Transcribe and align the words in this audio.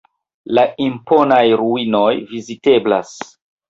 La 0.57 0.63
imponaj 0.85 1.43
ruinoj 1.63 2.11
viziteblas. 2.35 3.19